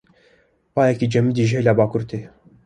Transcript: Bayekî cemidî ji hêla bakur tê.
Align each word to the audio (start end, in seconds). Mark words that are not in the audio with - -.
Bayekî 0.75 1.07
cemidî 1.13 1.43
ji 1.49 1.55
hêla 1.57 1.73
bakur 1.79 2.03
tê. 2.09 2.19